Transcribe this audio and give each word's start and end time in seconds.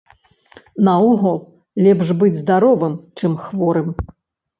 Наогул, 0.87 1.35
лепш 1.87 2.09
быць 2.21 2.39
здаровым, 2.39 2.95
чым 3.21 3.37
хворым. 3.43 3.93